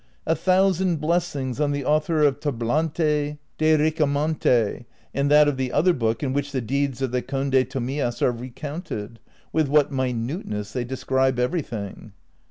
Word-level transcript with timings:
A 0.25 0.33
thoiisand 0.33 0.99
blessings 0.99 1.59
on 1.59 1.69
the 1.73 1.85
author 1.85 2.21
of" 2.23 2.39
Tablante 2.39 3.37
de 3.59 3.77
Ricamonte," 3.77 4.85
and 5.13 5.29
that 5.29 5.47
of 5.47 5.57
the 5.57 5.71
other 5.71 5.93
book 5.93 6.23
in 6.23 6.33
which 6.33 6.51
the 6.51 6.59
deeds 6.59 7.03
of 7.03 7.11
the 7.11 7.21
Conde 7.21 7.69
Tomillas 7.69 8.19
are 8.23 8.31
recounted; 8.31 9.19
with 9.53 9.67
what 9.67 9.91
minuteness 9.91 10.73
they 10.73 10.85
describe 10.85 11.37
everything 11.37 12.13